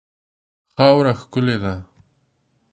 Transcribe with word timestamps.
خاوره 0.73 1.13
ښکلې 1.19 1.55
ده. 1.63 1.73